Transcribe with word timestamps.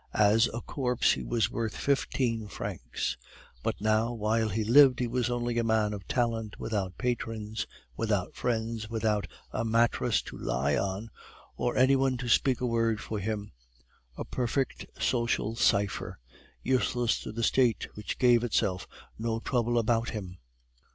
As 0.15 0.49
a 0.51 0.61
corpse, 0.61 1.11
he 1.11 1.23
was 1.23 1.51
worth 1.51 1.77
fifteen 1.77 2.47
francs; 2.47 3.17
but 3.61 3.79
now 3.79 4.11
while 4.13 4.49
he 4.49 4.63
lived 4.63 4.99
he 4.99 5.05
was 5.07 5.29
only 5.29 5.59
a 5.59 5.63
man 5.63 5.93
of 5.93 6.07
talent 6.07 6.59
without 6.59 6.97
patrons, 6.97 7.67
without 7.95 8.33
friends, 8.33 8.89
without 8.89 9.27
a 9.51 9.63
mattress 9.63 10.23
to 10.23 10.37
lie 10.39 10.75
on, 10.75 11.11
or 11.55 11.77
any 11.77 11.95
one 11.95 12.17
to 12.17 12.27
speak 12.27 12.61
a 12.61 12.65
word 12.65 12.99
for 12.99 13.19
him 13.19 13.51
a 14.17 14.25
perfect 14.25 14.87
social 14.99 15.55
cipher, 15.55 16.17
useless 16.63 17.19
to 17.19 17.29
a 17.29 17.43
State 17.43 17.87
which 17.93 18.17
gave 18.17 18.43
itself 18.43 18.87
no 19.19 19.39
trouble 19.39 19.77
about 19.77 20.09
him. 20.09 20.39